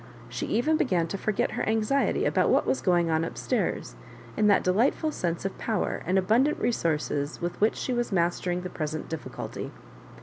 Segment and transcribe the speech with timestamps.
[0.29, 3.95] She even be gan to forget her anxiety about what was going on up stairs
[4.35, 8.61] in that delightful sense of power and abundant resources with which she was master ing
[8.61, 9.69] the present difficulty.